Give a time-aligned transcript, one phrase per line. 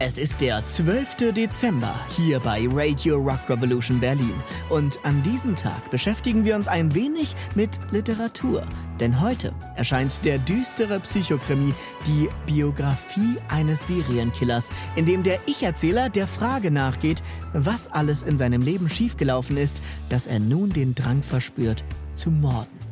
[0.00, 1.32] Es ist der 12.
[1.32, 4.34] Dezember hier bei Radio Rock Revolution Berlin.
[4.68, 8.66] Und an diesem Tag beschäftigen wir uns ein wenig mit Literatur.
[8.98, 11.72] Denn heute erscheint der düstere Psychokrimi,
[12.08, 17.22] die Biografie eines Serienkillers, in dem der Ich-Erzähler der Frage nachgeht,
[17.52, 21.84] was alles in seinem Leben schiefgelaufen ist, dass er nun den Drang verspürt,
[22.14, 22.83] zu morden.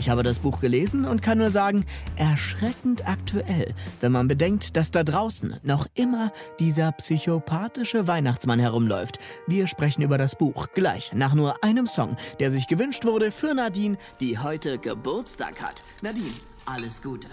[0.00, 1.84] Ich habe das Buch gelesen und kann nur sagen,
[2.16, 9.18] erschreckend aktuell, wenn man bedenkt, dass da draußen noch immer dieser psychopathische Weihnachtsmann herumläuft.
[9.46, 13.52] Wir sprechen über das Buch gleich nach nur einem Song, der sich gewünscht wurde für
[13.52, 15.84] Nadine, die heute Geburtstag hat.
[16.00, 16.32] Nadine,
[16.64, 17.28] alles Gute.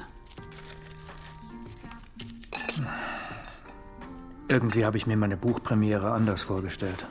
[4.50, 7.06] Irgendwie habe ich mir meine Buchpremiere anders vorgestellt.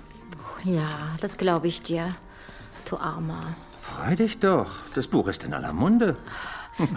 [0.64, 2.14] Ja, das glaube ich dir.
[2.90, 3.56] Du Armer.
[3.96, 4.70] Freu dich doch.
[4.95, 6.16] Das Buch ist in aller Munde.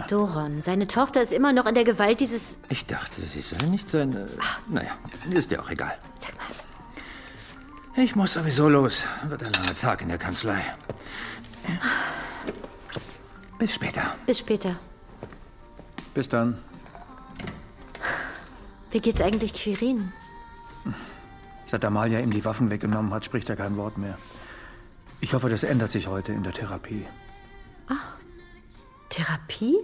[0.08, 2.58] Doron, seine Tochter ist immer noch in der Gewalt dieses.
[2.68, 4.28] Ich dachte, sie sei nicht seine.
[4.68, 4.90] Naja,
[5.30, 5.96] ist ja auch egal.
[6.16, 8.02] Sag mal.
[8.04, 9.04] Ich muss sowieso los.
[9.28, 10.62] Wird ein langer Tag in der Kanzlei.
[13.58, 14.02] Bis später.
[14.26, 14.76] Bis später.
[16.12, 16.58] Bis dann.
[18.90, 20.12] Wie geht's eigentlich Quirin?
[21.64, 24.18] Seit Amalia ihm die Waffen weggenommen hat, spricht er kein Wort mehr.
[25.22, 27.04] Ich hoffe, das ändert sich heute in der Therapie.
[29.10, 29.76] Therapie?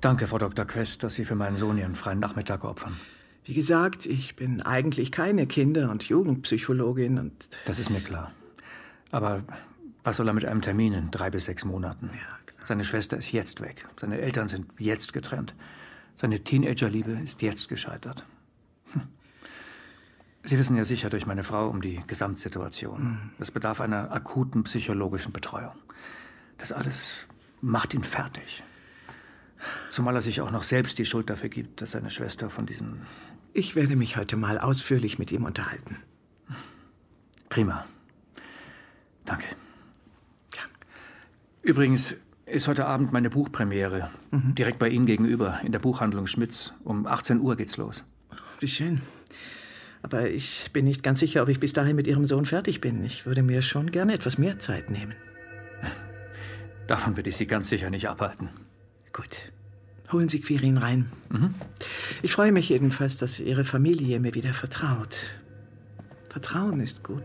[0.00, 0.66] Danke, Frau Dr.
[0.66, 3.00] Quest, dass Sie für meinen Sohn Ihren freien Nachmittag opfern.
[3.44, 7.32] Wie gesagt, ich bin eigentlich keine Kinder- und Jugendpsychologin und
[7.64, 8.32] Das ist mir klar.
[9.14, 9.44] Aber
[10.02, 12.10] was soll er mit einem Termin in drei bis sechs Monaten?
[12.64, 13.86] Seine Schwester ist jetzt weg.
[13.96, 15.54] Seine Eltern sind jetzt getrennt.
[16.16, 18.26] Seine Teenagerliebe ist jetzt gescheitert.
[18.90, 19.02] Hm.
[20.42, 23.30] Sie wissen ja sicher durch meine Frau um die Gesamtsituation.
[23.38, 25.76] Es bedarf einer akuten psychologischen Betreuung.
[26.58, 27.18] Das alles
[27.60, 28.64] macht ihn fertig.
[29.90, 33.02] Zumal er sich auch noch selbst die Schuld dafür gibt, dass seine Schwester von diesem
[33.52, 35.98] ich werde mich heute mal ausführlich mit ihm unterhalten.
[37.48, 37.86] Prima.
[39.24, 39.46] Danke.
[41.62, 44.10] Übrigens ist heute Abend meine Buchpremiere.
[44.32, 46.74] Direkt bei Ihnen gegenüber, in der Buchhandlung Schmitz.
[46.84, 48.04] Um 18 Uhr geht's los.
[48.60, 49.00] Wie schön.
[50.02, 53.02] Aber ich bin nicht ganz sicher, ob ich bis dahin mit Ihrem Sohn fertig bin.
[53.04, 55.14] Ich würde mir schon gerne etwas mehr Zeit nehmen.
[56.86, 58.50] Davon werde ich Sie ganz sicher nicht abhalten.
[59.14, 59.50] Gut.
[60.12, 61.10] Holen Sie Quirin rein.
[62.22, 65.18] Ich freue mich jedenfalls, dass Ihre Familie mir wieder vertraut.
[66.28, 67.24] Vertrauen ist gut.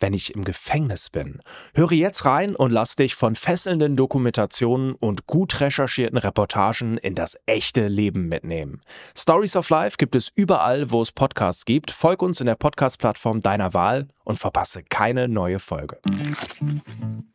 [0.00, 1.40] wenn ich im Gefängnis bin?
[1.74, 7.38] Höre jetzt rein und lass dich von fesselnden Dokumentationen und gut recherchierten Reportagen in das
[7.46, 8.80] echte Leben mitnehmen.
[9.16, 11.90] Stories of Life gibt es überall, wo es Podcasts gibt.
[11.90, 15.98] Folg uns in der Podcast-Plattform deiner Wahl und verpasse keine neue Folge.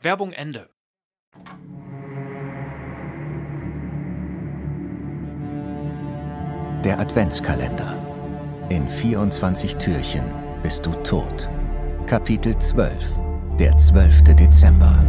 [0.02, 0.70] Werbung Ende.
[6.84, 7.98] Der Adventskalender.
[8.70, 10.24] In 24 Türchen
[10.62, 11.50] bist du tot.
[12.08, 12.94] Kapitel 12.
[13.58, 14.24] Der 12.
[14.36, 15.04] Dezember.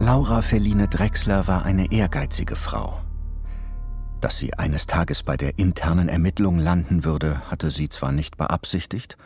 [0.00, 2.98] Laura Feline Drechsler war eine ehrgeizige Frau.
[4.20, 9.16] Dass sie eines Tages bei der internen Ermittlung landen würde, hatte sie zwar nicht beabsichtigt,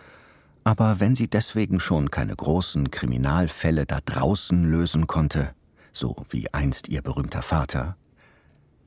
[0.65, 5.55] aber wenn sie deswegen schon keine großen Kriminalfälle da draußen lösen konnte,
[5.93, 7.97] so wie einst ihr berühmter Vater,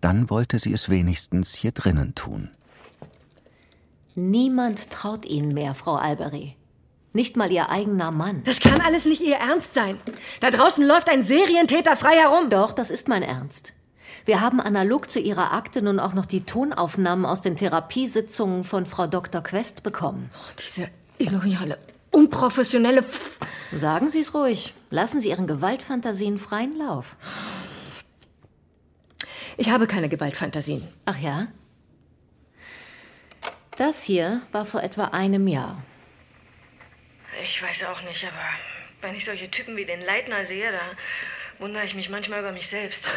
[0.02, 2.50] dann wollte sie es wenigstens hier drinnen tun.
[4.16, 6.56] Niemand traut Ihnen mehr, Frau Albery.
[7.12, 8.44] Nicht mal Ihr eigener Mann.
[8.44, 10.00] Das kann alles nicht Ihr Ernst sein.
[10.40, 12.50] Da draußen läuft ein Serientäter frei herum.
[12.50, 13.74] Doch, das ist mein Ernst.
[14.26, 18.86] Wir haben analog zu Ihrer Akte nun auch noch die Tonaufnahmen aus den Therapiesitzungen von
[18.86, 19.42] Frau Dr.
[19.42, 20.30] Quest bekommen.
[20.34, 21.78] Oh, diese illoyale,
[22.12, 23.04] unprofessionelle...
[23.04, 23.40] Pf
[23.76, 24.74] Sagen Sie es ruhig.
[24.90, 27.18] Lassen Sie Ihren Gewaltfantasien freien Lauf.
[29.58, 30.88] ich habe keine Gewaltfantasien.
[31.06, 31.48] Ach ja?
[33.78, 35.84] Das hier war vor etwa einem Jahr.
[37.44, 38.46] Ich weiß auch nicht, aber
[39.02, 40.82] wenn ich solche Typen wie den Leitner sehe, da
[41.60, 43.08] wundere ich mich manchmal über mich selbst.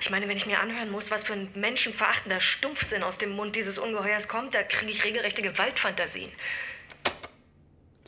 [0.00, 3.54] Ich meine, wenn ich mir anhören muss, was für ein menschenverachtender Stumpfsinn aus dem Mund
[3.54, 6.30] dieses Ungeheuers kommt, da kriege ich regelrechte Gewaltfantasien.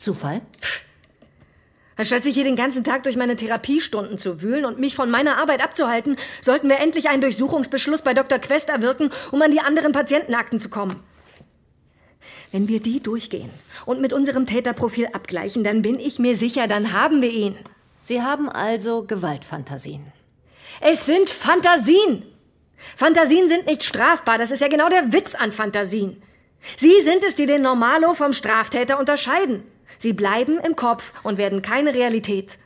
[0.01, 0.41] Zufall?
[1.95, 5.37] Anstatt sich hier den ganzen Tag durch meine Therapiestunden zu wühlen und mich von meiner
[5.37, 8.39] Arbeit abzuhalten, sollten wir endlich einen Durchsuchungsbeschluss bei Dr.
[8.39, 11.03] Quest erwirken, um an die anderen Patientenakten zu kommen.
[12.51, 13.51] Wenn wir die durchgehen
[13.85, 17.55] und mit unserem Täterprofil abgleichen, dann bin ich mir sicher, dann haben wir ihn.
[18.01, 20.11] Sie haben also Gewaltfantasien.
[20.79, 22.23] Es sind Fantasien.
[22.97, 24.39] Fantasien sind nicht strafbar.
[24.39, 26.23] Das ist ja genau der Witz an Fantasien.
[26.77, 29.63] Sie sind es, die den Normalo vom Straftäter unterscheiden.
[29.97, 32.57] Sie bleiben im Kopf und werden keine Realität.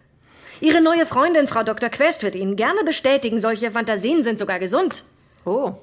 [0.61, 1.89] Ihre neue Freundin, Frau Dr.
[1.89, 5.03] Quest, wird Ihnen gerne bestätigen, solche Fantasien sind sogar gesund.
[5.43, 5.73] Oh,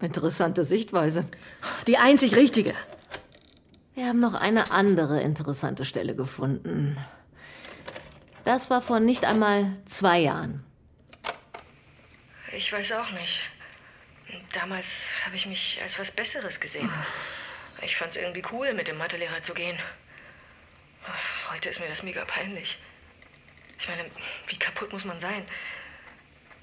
[0.00, 1.24] interessante Sichtweise.
[1.86, 2.74] Die einzig richtige.
[3.94, 6.96] Wir haben noch eine andere interessante Stelle gefunden.
[8.44, 10.64] Das war vor nicht einmal zwei Jahren.
[12.56, 13.40] Ich weiß auch nicht.
[14.52, 14.86] Damals
[15.24, 16.90] habe ich mich als was Besseres gesehen.
[17.82, 19.78] Ich fand es irgendwie cool, mit dem Mathelehrer zu gehen.
[21.50, 22.78] Heute ist mir das mega peinlich.
[23.78, 24.04] Ich meine,
[24.46, 25.44] wie kaputt muss man sein?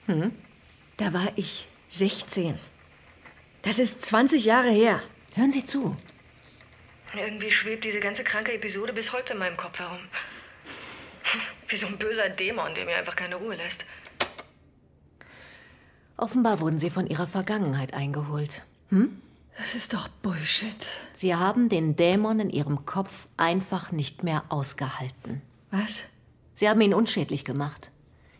[0.07, 0.31] Hm?
[0.97, 2.57] Da war ich 16.
[3.61, 5.01] Das ist 20 Jahre her.
[5.35, 5.95] Hören Sie zu.
[7.13, 9.99] Irgendwie schwebt diese ganze kranke Episode bis heute in meinem Kopf herum.
[11.67, 13.85] Wie so ein böser Dämon, der mir einfach keine Ruhe lässt.
[16.17, 18.63] Offenbar wurden Sie von Ihrer Vergangenheit eingeholt.
[18.89, 19.21] Hm?
[19.57, 20.87] Das ist doch Bullshit.
[21.13, 25.41] Sie haben den Dämon in Ihrem Kopf einfach nicht mehr ausgehalten.
[25.71, 26.03] Was?
[26.53, 27.91] Sie haben ihn unschädlich gemacht.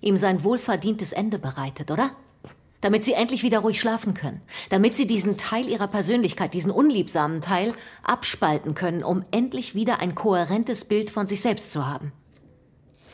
[0.01, 2.11] Ihm sein wohlverdientes Ende bereitet, oder?
[2.81, 4.41] Damit Sie endlich wieder ruhig schlafen können.
[4.69, 7.73] Damit Sie diesen Teil Ihrer Persönlichkeit, diesen unliebsamen Teil,
[8.03, 12.13] abspalten können, um endlich wieder ein kohärentes Bild von sich selbst zu haben.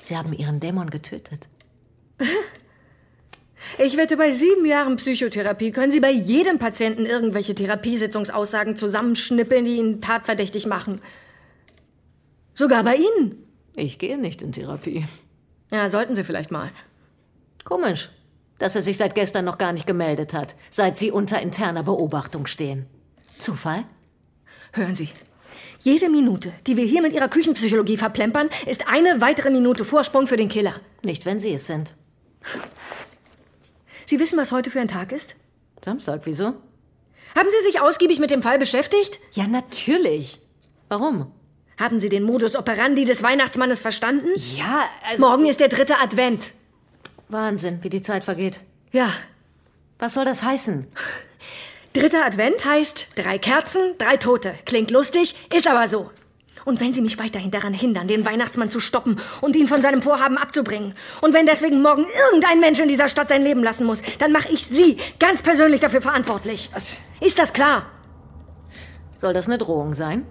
[0.02, 1.50] Sie haben Ihren Dämon getötet.
[3.78, 9.78] Ich wette, bei sieben Jahren Psychotherapie können Sie bei jedem Patienten irgendwelche Therapiesitzungsaussagen zusammenschnippeln, die
[9.78, 11.02] ihn tatverdächtig machen.
[12.54, 13.44] Sogar bei Ihnen.
[13.76, 15.06] Ich gehe nicht in Therapie.
[15.72, 16.72] Ja, sollten Sie vielleicht mal.
[17.66, 18.10] Komisch,
[18.60, 22.46] dass er sich seit gestern noch gar nicht gemeldet hat, seit Sie unter interner Beobachtung
[22.46, 22.86] stehen.
[23.40, 23.84] Zufall?
[24.72, 25.10] Hören Sie.
[25.80, 30.38] Jede Minute, die wir hier mit Ihrer Küchenpsychologie verplempern, ist eine weitere Minute Vorsprung für
[30.38, 30.76] den Killer.
[31.04, 31.94] Nicht, wenn Sie es sind.
[34.06, 35.36] Sie wissen, was heute für ein Tag ist?
[35.84, 36.54] Samstag, wieso?
[37.36, 39.20] Haben Sie sich ausgiebig mit dem Fall beschäftigt?
[39.34, 40.40] Ja, natürlich.
[40.88, 41.32] Warum?
[41.80, 44.30] Haben Sie den Modus operandi des Weihnachtsmannes verstanden?
[44.56, 45.28] Ja, also.
[45.28, 46.54] Morgen ist der dritte Advent.
[47.28, 48.62] Wahnsinn, wie die Zeit vergeht.
[48.92, 49.12] Ja.
[50.00, 50.88] Was soll das heißen?
[51.94, 54.54] Dritter Advent heißt drei Kerzen, drei Tote.
[54.66, 56.12] Klingt lustig, ist aber so.
[56.66, 60.02] Und wenn Sie mich weiterhin daran hindern, den Weihnachtsmann zu stoppen und ihn von seinem
[60.02, 64.02] Vorhaben abzubringen, und wenn deswegen morgen irgendein Mensch in dieser Stadt sein Leben lassen muss,
[64.18, 66.72] dann mache ich Sie ganz persönlich dafür verantwortlich.
[67.22, 67.86] Ist das klar?
[69.18, 70.26] Soll das eine Drohung sein?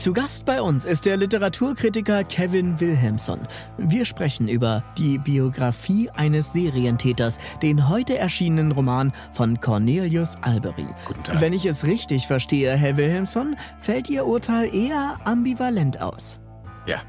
[0.00, 3.46] Zu Gast bei uns ist der Literaturkritiker Kevin Wilhelmson.
[3.76, 10.86] Wir sprechen über die Biografie eines Serientäters, den heute erschienenen Roman von Cornelius Albery.
[11.04, 11.42] Guten Tag.
[11.42, 16.40] Wenn ich es richtig verstehe, Herr Wilhelmson, fällt Ihr Urteil eher ambivalent aus.
[16.86, 17.02] Ja.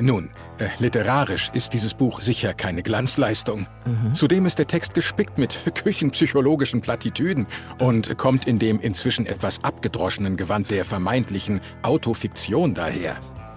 [0.00, 3.66] Nun, äh, literarisch ist dieses Buch sicher keine Glanzleistung.
[3.84, 4.14] Mhm.
[4.14, 7.46] Zudem ist der Text gespickt mit küchenpsychologischen Plattitüden
[7.78, 13.16] und kommt in dem inzwischen etwas abgedroschenen Gewand der vermeintlichen Autofiktion daher.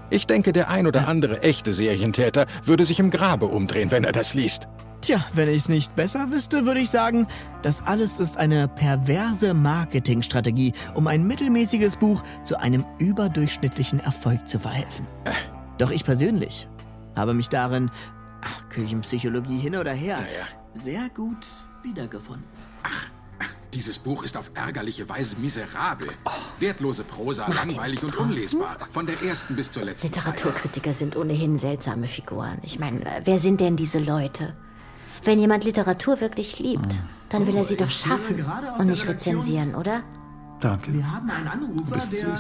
[0.10, 4.12] Ich denke, der ein oder andere echte Serientäter würde sich im Grabe umdrehen, wenn er
[4.12, 4.68] das liest.
[5.02, 7.28] Tja, wenn ich es nicht besser wüsste, würde ich sagen,
[7.62, 14.58] das alles ist eine perverse Marketingstrategie, um ein mittelmäßiges Buch zu einem überdurchschnittlichen Erfolg zu
[14.58, 15.06] verhelfen.
[15.78, 16.68] Doch ich persönlich
[17.16, 17.92] habe mich darin,
[18.42, 20.20] ach, Küchenpsychologie hin oder her,
[20.74, 21.46] sehr gut
[21.84, 22.46] wiedergefunden.
[23.74, 26.12] Dieses Buch ist auf ärgerliche Weise miserabel.
[26.60, 28.78] Wertlose Prosa, langweilig und unlesbar.
[28.90, 30.08] Von der ersten bis zur letzten.
[30.08, 32.58] Literaturkritiker sind ohnehin seltsame Figuren.
[32.62, 34.56] Ich meine, wer sind denn diese Leute?
[35.24, 36.96] Wenn jemand Literatur wirklich liebt,
[37.28, 38.46] dann will er sie doch schaffen
[38.80, 40.04] und nicht rezensieren, oder?
[40.62, 40.94] Danke.
[40.94, 42.38] Wir haben einen Anrufer, der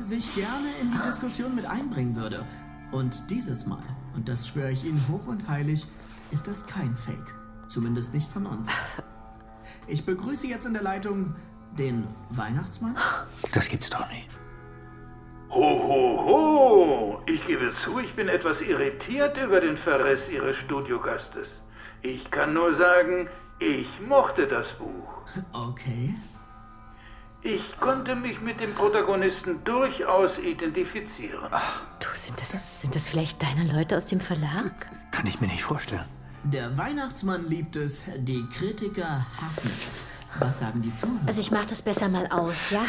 [0.00, 2.46] sich gerne in die Diskussion mit einbringen würde.
[2.90, 3.82] Und dieses Mal,
[4.14, 5.86] und das schwöre ich Ihnen hoch und heilig,
[6.30, 7.34] ist das kein Fake.
[7.66, 8.70] Zumindest nicht von uns.
[9.86, 11.34] Ich begrüße jetzt in der Leitung
[11.78, 12.96] den Weihnachtsmann.
[13.52, 14.28] Das gibt's doch nicht.
[15.50, 17.22] Ho, ho, ho!
[17.26, 21.48] Ich gebe zu, ich bin etwas irritiert über den Verriss Ihres Studiogastes.
[22.02, 23.28] Ich kann nur sagen,
[23.58, 25.22] ich mochte das Buch.
[25.52, 26.14] Okay.
[27.42, 31.48] Ich konnte mich mit dem Protagonisten durchaus identifizieren.
[32.00, 34.72] Du, sind das, sind das vielleicht deine Leute aus dem Verlag?
[35.12, 36.04] Kann ich mir nicht vorstellen.
[36.42, 40.04] Der Weihnachtsmann liebt es, die Kritiker hassen es.
[40.40, 41.20] Was sagen die Zuhörer?
[41.26, 42.84] Also ich mach das besser mal aus, ja?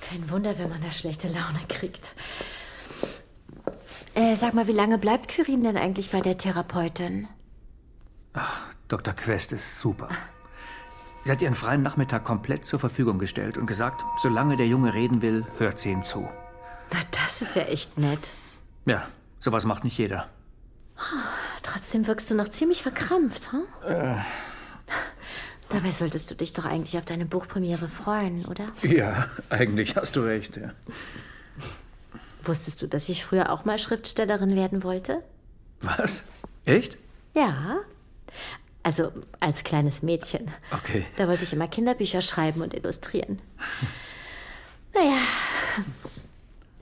[0.00, 2.14] Kein Wunder, wenn man da schlechte Laune kriegt.
[4.14, 7.28] Äh, sag mal, wie lange bleibt Kyrin denn eigentlich bei der Therapeutin?
[8.34, 9.14] Ach, Dr.
[9.14, 10.08] Quest ist super.
[11.24, 15.22] Sie hat ihren freien Nachmittag komplett zur Verfügung gestellt und gesagt, solange der Junge reden
[15.22, 16.28] will, hört sie ihm zu.
[16.92, 18.30] Na, das ist ja echt nett.
[18.86, 19.06] Ja,
[19.38, 20.28] sowas macht nicht jeder.
[21.62, 23.62] Trotzdem wirkst du noch ziemlich verkrampft, hm?
[23.86, 24.16] Äh,
[25.68, 28.64] Dabei solltest du dich doch eigentlich auf deine Buchpremiere freuen, oder?
[28.82, 30.72] ja, eigentlich hast du recht, ja.
[32.44, 35.22] Wusstest du, dass ich früher auch mal Schriftstellerin werden wollte?
[35.80, 36.24] Was?
[36.64, 36.98] Echt?
[37.34, 37.78] Ja.
[38.82, 40.50] Also als kleines Mädchen.
[40.72, 41.04] Okay.
[41.16, 43.40] Da wollte ich immer Kinderbücher schreiben und illustrieren.
[44.94, 45.18] Naja,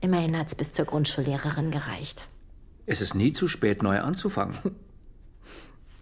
[0.00, 2.26] immerhin hat's bis zur Grundschullehrerin gereicht.
[2.86, 4.58] Es ist nie zu spät, neu anzufangen.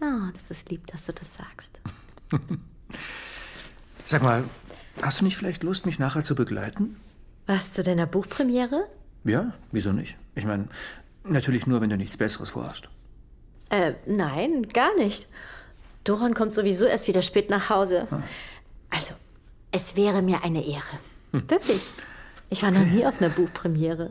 [0.01, 1.81] Oh, das ist lieb, dass du das sagst.
[4.05, 4.45] Sag mal,
[5.03, 6.97] hast du nicht vielleicht Lust, mich nachher zu begleiten?
[7.47, 8.89] Was zu deiner Buchpremiere?
[9.25, 10.17] Ja, wieso nicht?
[10.35, 10.69] Ich meine,
[11.25, 12.89] natürlich nur, wenn du nichts Besseres vorhast.
[13.71, 15.29] Äh, nein, gar nicht.
[16.09, 18.09] Doron kommt sowieso erst wieder spät nach Hause.
[18.89, 19.13] Also,
[19.73, 20.83] es wäre mir eine Ehre.
[21.33, 21.83] Wirklich.
[22.49, 24.09] Ich war noch nie auf einer Buchpremiere.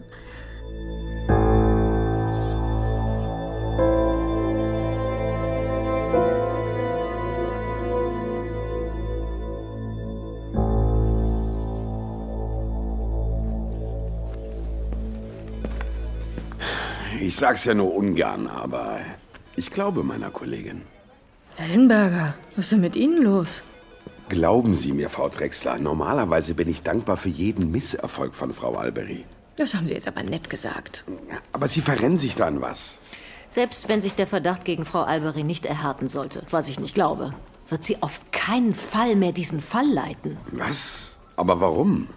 [17.20, 19.00] Ich sag's ja nur ungern, aber
[19.56, 20.84] ich glaube meiner Kollegin.
[21.58, 23.64] Ellenberger, was ist denn mit Ihnen los?
[24.30, 29.26] Glauben Sie mir, Frau Drexler, normalerweise bin ich dankbar für jeden Misserfolg von Frau Albery.
[29.56, 31.04] Das haben Sie jetzt aber nett gesagt.
[31.54, 33.00] Aber Sie verrennen sich da an was.
[33.50, 37.32] Selbst wenn sich der Verdacht gegen Frau Albery nicht erhärten sollte, was ich nicht glaube,
[37.70, 40.38] wird sie auf keinen Fall mehr diesen Fall leiten.
[40.52, 41.20] Was?
[41.38, 42.08] Aber warum?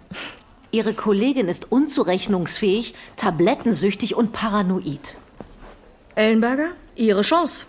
[0.71, 5.15] Ihre Kollegin ist unzurechnungsfähig, tablettensüchtig und paranoid.
[6.15, 7.65] Ellenberger, Ihre Chance.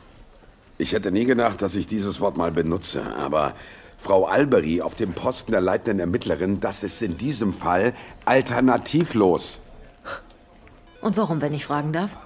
[0.83, 3.55] Ich hätte nie gedacht, dass ich dieses Wort mal benutze, aber
[3.99, 7.93] Frau Albery auf dem Posten der leitenden Ermittlerin, das ist in diesem Fall
[8.25, 9.61] alternativlos.
[11.01, 12.17] Und warum, wenn ich fragen darf?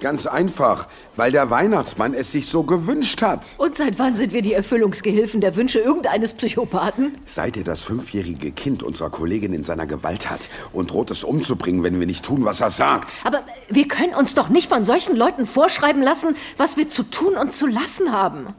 [0.00, 3.54] Ganz einfach, weil der Weihnachtsmann es sich so gewünscht hat.
[3.58, 7.18] Und seit wann sind wir die Erfüllungsgehilfen der Wünsche irgendeines Psychopathen?
[7.24, 11.84] Seit er das fünfjährige Kind unserer Kollegin in seiner Gewalt hat und droht es umzubringen,
[11.84, 13.14] wenn wir nicht tun, was er sagt.
[13.22, 17.36] Aber wir können uns doch nicht von solchen Leuten vorschreiben lassen, was wir zu tun
[17.36, 18.54] und zu lassen haben.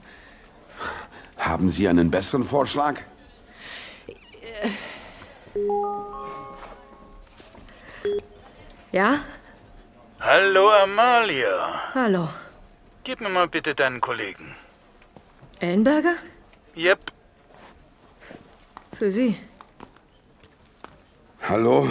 [1.37, 3.01] Haben Sie einen besseren Vorschlag?
[8.93, 9.19] Ja?
[10.25, 11.91] Hallo, Amalia.
[11.93, 12.29] Hallo.
[13.03, 14.55] Gib mir mal bitte deinen Kollegen.
[15.59, 16.15] Ellenberger?
[16.77, 17.11] Yep.
[18.97, 19.35] Für Sie.
[21.41, 21.89] Hallo?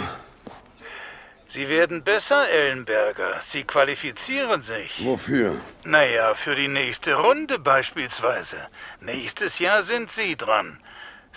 [1.53, 3.41] Sie werden besser, Ellenberger.
[3.51, 5.05] Sie qualifizieren sich.
[5.05, 5.51] Wofür?
[5.83, 8.57] Naja, für die nächste Runde beispielsweise.
[8.99, 10.79] Nächstes Jahr sind Sie dran.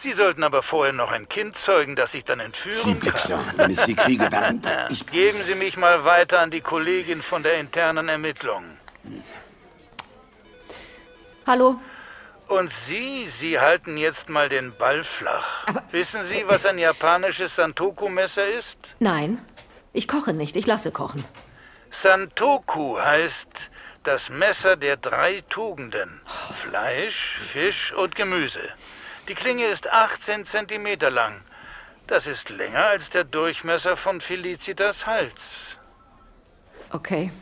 [0.03, 3.71] Sie sollten aber vorher noch ein Kind zeugen, das ich dann entführen Sie Wichser, wenn
[3.71, 4.61] ich Sie kriege, dann...
[4.91, 5.07] Ich...
[5.07, 8.65] Geben Sie mich mal weiter an die Kollegin von der internen Ermittlung.
[11.47, 11.81] Hallo?
[12.49, 15.67] Und Sie, Sie halten jetzt mal den Ball flach.
[15.91, 18.77] Wissen Sie, was ein japanisches Santoku-Messer ist?
[19.01, 19.41] Nein,
[19.93, 21.25] ich koche nicht, ich lasse kochen.
[22.03, 23.49] Santoku heißt
[24.05, 26.21] das Messer der drei Tugenden.
[26.63, 28.61] Fleisch, Fisch und Gemüse.
[29.29, 31.41] Die Klinge ist 18 Zentimeter lang.
[32.07, 35.33] Das ist länger als der Durchmesser von Felicitas Hals.
[36.93, 37.33] Okay.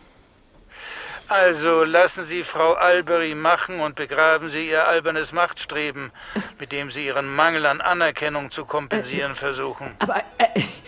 [1.29, 6.13] Also lassen Sie Frau Albery machen und begraben Sie ihr albernes Machtstreben,
[6.59, 9.97] mit dem Sie Ihren Mangel an Anerkennung zu kompensieren versuchen.
[10.01, 10.23] Aber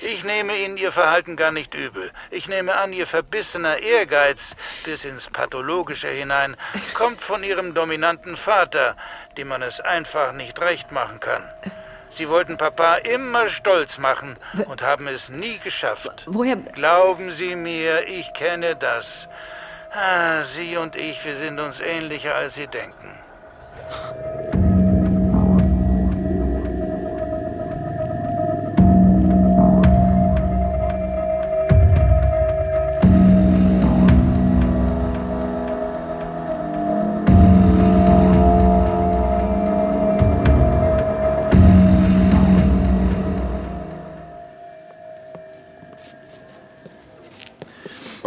[0.02, 2.12] ich nehme Ihnen Ihr Verhalten gar nicht übel.
[2.30, 4.38] Ich nehme an, Ihr verbissener Ehrgeiz
[4.84, 6.56] bis ins Pathologische hinein
[6.92, 8.96] kommt von Ihrem dominanten Vater,
[9.36, 11.42] dem man es einfach nicht recht machen kann.
[12.16, 14.36] Sie wollten Papa immer stolz machen
[14.68, 16.24] und haben es nie geschafft.
[16.26, 16.56] Woher...
[16.56, 19.06] Glauben Sie mir, ich kenne das.
[19.92, 23.18] Ah, Sie und ich, wir sind uns ähnlicher, als Sie denken.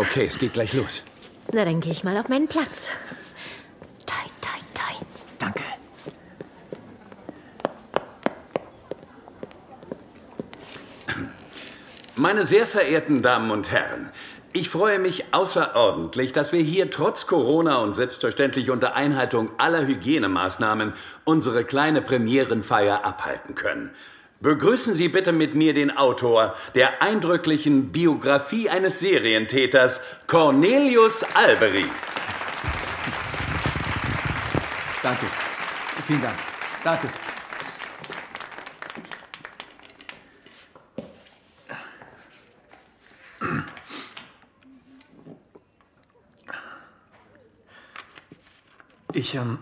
[0.10, 1.04] Okay, es geht gleich los.
[1.54, 2.90] Na, dann gehe ich mal auf meinen Platz.
[4.08, 5.06] Toi, toi, toi.
[5.38, 5.64] Danke.
[12.16, 14.12] Meine sehr verehrten Damen und Herren,
[14.52, 20.94] ich freue mich außerordentlich, dass wir hier trotz Corona und selbstverständlich unter Einhaltung aller Hygienemaßnahmen
[21.24, 23.92] unsere kleine Premierenfeier abhalten können.
[24.42, 31.86] Begrüßen Sie bitte mit mir den Autor der eindrücklichen Biografie eines Serientäters, Cornelius Alberi.
[35.04, 35.26] Danke.
[36.08, 36.36] Vielen Dank.
[36.86, 37.10] Danke.
[49.12, 49.60] Ich, ähm,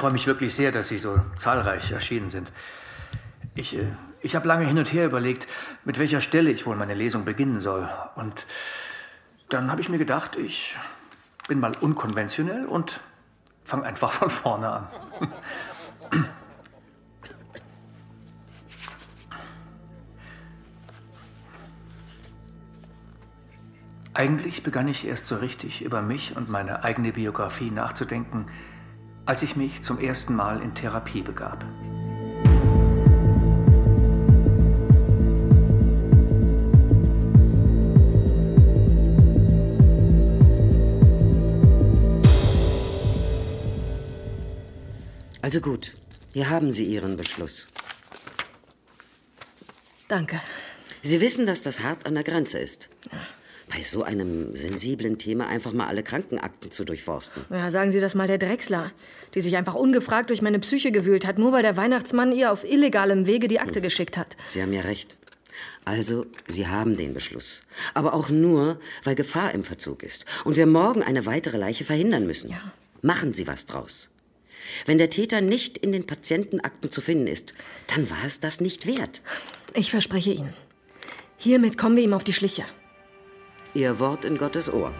[0.00, 2.50] freue mich wirklich sehr, dass Sie so zahlreich erschienen sind.
[3.54, 3.84] Ich, äh,
[4.22, 5.46] ich habe lange hin und her überlegt,
[5.84, 7.86] mit welcher Stelle ich wohl meine Lesung beginnen soll.
[8.14, 8.46] Und
[9.50, 10.74] dann habe ich mir gedacht, ich
[11.48, 13.02] bin mal unkonventionell und
[13.66, 14.88] fange einfach von vorne an.
[24.14, 28.46] Eigentlich begann ich erst so richtig über mich und meine eigene Biografie nachzudenken,
[29.30, 31.64] als ich mich zum ersten Mal in Therapie begab.
[45.40, 45.94] Also gut,
[46.32, 47.68] hier haben Sie Ihren Beschluss.
[50.08, 50.40] Danke.
[51.02, 52.88] Sie wissen, dass das hart an der Grenze ist.
[53.70, 57.44] Bei so einem sensiblen Thema einfach mal alle Krankenakten zu durchforsten.
[57.50, 58.90] Ja, sagen Sie das mal der Drechsler,
[59.34, 62.64] die sich einfach ungefragt durch meine Psyche gewühlt hat, nur weil der Weihnachtsmann ihr auf
[62.64, 64.36] illegalem Wege die Akte geschickt hat.
[64.50, 65.16] Sie haben ja recht.
[65.84, 67.62] Also, Sie haben den Beschluss.
[67.94, 72.26] Aber auch nur, weil Gefahr im Verzug ist und wir morgen eine weitere Leiche verhindern
[72.26, 72.50] müssen.
[72.50, 72.72] Ja.
[73.02, 74.10] Machen Sie was draus.
[74.86, 77.54] Wenn der Täter nicht in den Patientenakten zu finden ist,
[77.86, 79.22] dann war es das nicht wert.
[79.74, 80.52] Ich verspreche Ihnen.
[81.38, 82.64] Hiermit kommen wir ihm auf die Schliche.
[83.72, 84.92] Ihr Wort in Gottes Ohr.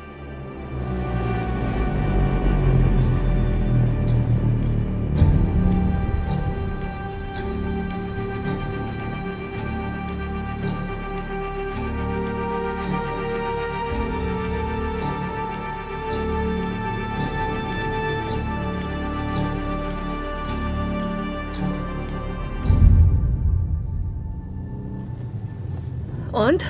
[26.33, 26.65] Und?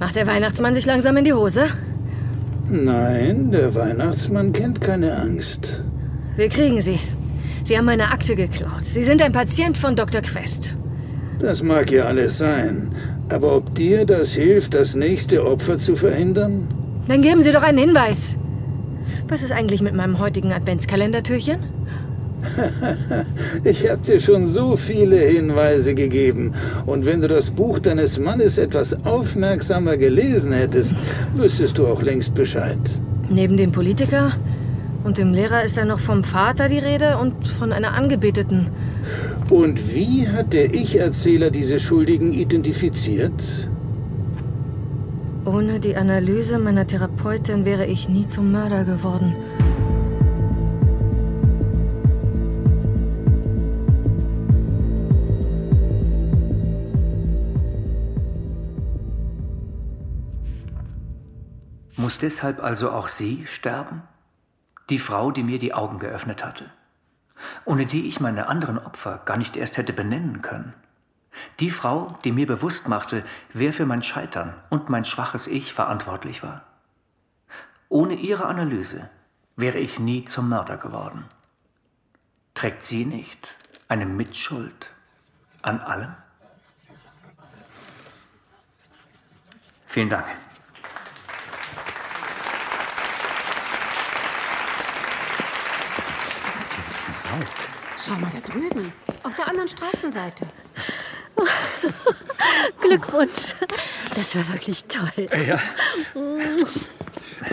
[0.00, 1.66] Macht der Weihnachtsmann sich langsam in die Hose?
[2.70, 5.82] Nein, der Weihnachtsmann kennt keine Angst.
[6.36, 7.00] Wir kriegen Sie.
[7.64, 8.82] Sie haben meine Akte geklaut.
[8.82, 10.20] Sie sind ein Patient von Dr.
[10.22, 10.76] Quest.
[11.40, 12.94] Das mag ja alles sein.
[13.30, 16.68] Aber ob dir das hilft, das nächste Opfer zu verhindern?
[17.08, 18.36] Dann geben Sie doch einen Hinweis.
[19.28, 21.58] Was ist eigentlich mit meinem heutigen Adventskalendertürchen?
[23.64, 26.54] ich habe dir schon so viele Hinweise gegeben.
[26.86, 30.94] Und wenn du das Buch deines Mannes etwas aufmerksamer gelesen hättest,
[31.34, 32.78] wüsstest du auch längst Bescheid.
[33.30, 34.32] Neben dem Politiker
[35.04, 38.68] und dem Lehrer ist da noch vom Vater die Rede und von einer Angebeteten.
[39.50, 43.68] Und wie hat der Ich-Erzähler diese Schuldigen identifiziert?
[45.46, 49.34] Ohne die Analyse meiner Therapeutin wäre ich nie zum Mörder geworden.
[62.08, 64.00] Muss deshalb also auch sie sterben?
[64.88, 66.64] Die Frau, die mir die Augen geöffnet hatte,
[67.66, 70.72] ohne die ich meine anderen Opfer gar nicht erst hätte benennen können.
[71.60, 76.42] Die Frau, die mir bewusst machte, wer für mein Scheitern und mein schwaches Ich verantwortlich
[76.42, 76.62] war.
[77.90, 79.10] Ohne ihre Analyse
[79.56, 81.26] wäre ich nie zum Mörder geworden.
[82.54, 83.54] Trägt sie nicht
[83.86, 84.88] eine Mitschuld
[85.60, 86.14] an allem?
[89.86, 90.24] Vielen Dank.
[97.98, 100.46] Schau mal da drüben, auf der anderen Straßenseite.
[102.80, 103.54] Glückwunsch.
[104.14, 105.28] Das war wirklich toll.
[105.46, 105.58] Ja.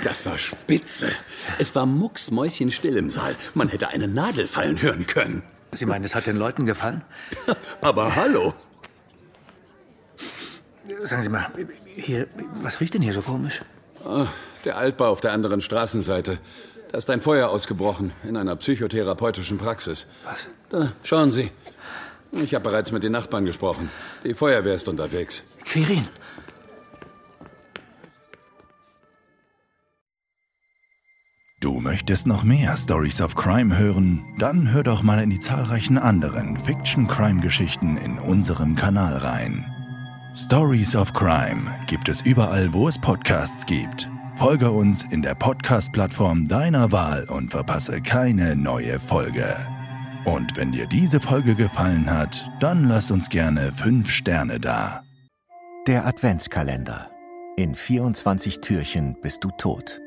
[0.04, 1.12] Das war spitze.
[1.60, 3.36] Es war mucksmäuschenstill im Saal.
[3.54, 5.44] Man hätte eine Nadel fallen hören können.
[5.72, 7.04] Sie meinen, es hat den Leuten gefallen?
[7.82, 8.54] Aber hallo.
[11.04, 11.48] Sagen Sie mal,
[11.96, 13.62] hier, was riecht denn hier so komisch?
[14.06, 14.28] Ah,
[14.64, 16.40] der Altbau auf der anderen Straßenseite.
[16.92, 20.08] Da ist ein Feuer ausgebrochen in einer psychotherapeutischen Praxis.
[20.24, 20.48] Was?
[20.70, 21.52] Da, schauen Sie.
[22.32, 23.90] Ich habe bereits mit den Nachbarn gesprochen.
[24.24, 25.44] Die Feuerwehr ist unterwegs.
[25.64, 26.08] Quirin!
[31.62, 34.22] Du möchtest noch mehr Stories of Crime hören?
[34.40, 39.66] Dann hör doch mal in die zahlreichen anderen Fiction-Crime-Geschichten in unserem Kanal rein.
[40.36, 46.50] Stories of Crime gibt es überall, wo es Podcasts gibt Folge uns in der Podcast-Plattform
[46.50, 49.56] deiner Wahl und verpasse keine neue Folge.
[50.26, 55.04] Und wenn dir diese Folge gefallen hat, dann lass uns gerne 5 Sterne da.
[55.88, 57.10] Der Adventskalender.
[57.56, 60.02] In 24 Türchen bist du tot.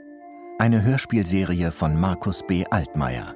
[0.59, 2.67] Eine Hörspielserie von Markus B.
[2.71, 3.35] Altmaier.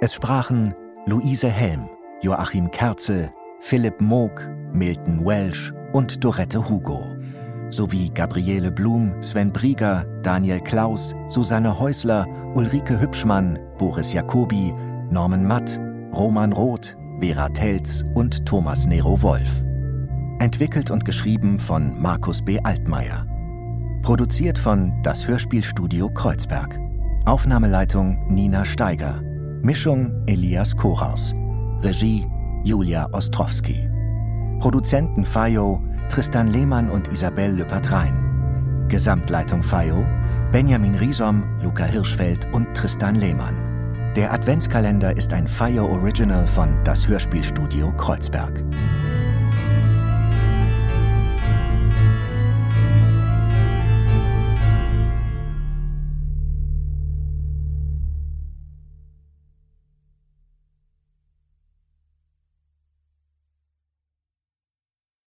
[0.00, 0.74] Es sprachen
[1.06, 1.88] Luise Helm,
[2.20, 7.16] Joachim Kerzel, Philipp Moog, Milton Welsh und Dorette Hugo.
[7.70, 14.72] Sowie Gabriele Blum, Sven Brieger, Daniel Klaus, Susanne Häusler, Ulrike Hübschmann, Boris Jacobi,
[15.10, 15.80] Norman Matt,
[16.12, 19.64] Roman Roth, Vera Telz und Thomas Nero Wolf.
[20.38, 22.58] Entwickelt und geschrieben von Markus B.
[22.62, 23.26] Altmaier.
[24.02, 26.78] Produziert von Das Hörspielstudio Kreuzberg.
[27.24, 29.20] Aufnahmeleitung Nina Steiger.
[29.62, 31.34] Mischung Elias Koraus.
[31.80, 32.26] Regie
[32.64, 33.88] Julia Ostrowski.
[34.60, 38.86] Produzenten FAIO Tristan Lehmann und Isabel Lüppert-Rhein.
[38.88, 40.04] Gesamtleitung FAIO
[40.52, 43.54] Benjamin Riesom, Luca Hirschfeld und Tristan Lehmann.
[44.16, 48.64] Der Adventskalender ist ein FAIO Original von Das Hörspielstudio Kreuzberg.